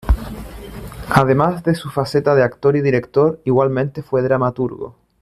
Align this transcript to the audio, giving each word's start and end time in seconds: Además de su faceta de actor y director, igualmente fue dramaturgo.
Además 1.13 1.61
de 1.63 1.75
su 1.75 1.91
faceta 1.91 2.33
de 2.33 2.41
actor 2.41 2.75
y 2.75 2.81
director, 2.81 3.39
igualmente 3.45 4.01
fue 4.01 4.23
dramaturgo. 4.23 4.95